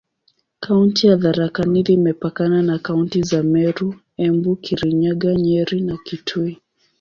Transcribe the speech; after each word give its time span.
Kaunti 0.59 1.07
ya 1.07 1.17
Tharaka 1.17 1.63
Nithi 1.65 1.93
imepakana 1.93 2.61
na 2.61 2.79
kaunti 2.79 3.23
za 3.23 3.43
Meru, 3.43 3.99
Embu, 4.17 4.55
Kirinyaga, 4.55 5.35
Nyeri 5.35 5.81
na 5.81 5.97
Kitui. 6.05 6.61